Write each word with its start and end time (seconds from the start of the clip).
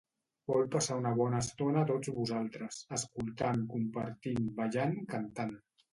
Vol 0.51 0.63
passar 0.75 0.95
una 1.01 1.11
bona 1.19 1.41
estona 1.45 1.83
a 1.83 1.87
tots 1.91 2.11
vosaltres, 2.17 2.79
escoltant, 2.97 3.61
compartint, 3.75 4.45
ballant, 4.63 4.99
cantant. 5.13 5.55